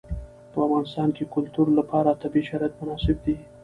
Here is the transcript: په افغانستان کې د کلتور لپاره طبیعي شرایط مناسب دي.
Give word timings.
په 0.51 0.57
افغانستان 0.67 1.09
کې 1.15 1.23
د 1.25 1.29
کلتور 1.35 1.67
لپاره 1.79 2.19
طبیعي 2.21 2.43
شرایط 2.49 2.73
مناسب 2.81 3.17
دي. 3.25 3.35